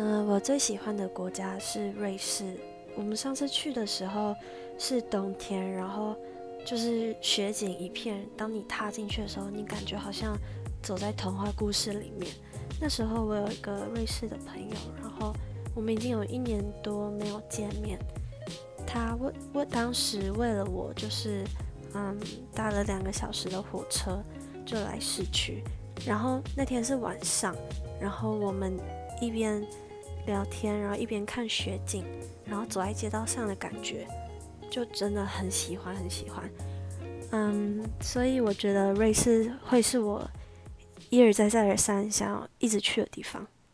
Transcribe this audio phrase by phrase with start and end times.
[0.00, 2.56] 嗯，我最喜欢的国家是瑞士。
[2.94, 4.32] 我们上次去的时候
[4.78, 6.14] 是冬天，然后
[6.64, 8.24] 就是雪景一片。
[8.36, 10.38] 当你踏进去的时候，你感觉好像
[10.80, 12.32] 走在童话故事里面。
[12.80, 15.32] 那时候我有一个瑞士的朋友，然后
[15.74, 17.98] 我们已经有一年多没有见面。
[18.86, 21.42] 他为为当时为了我，就是
[21.94, 22.16] 嗯
[22.54, 24.22] 搭了两个小时的火车
[24.64, 25.64] 就来市区。
[26.06, 27.52] 然后那天是晚上，
[28.00, 28.78] 然后我们
[29.20, 29.66] 一边。
[30.28, 32.04] 聊天，然后一边看雪景，
[32.44, 34.06] 然后走在街道上的感觉，
[34.70, 36.48] 就真的很喜欢，很喜欢。
[37.32, 40.26] 嗯，所以我觉得瑞士会是我
[41.10, 43.46] 一而再、再而三想要一直去的地方。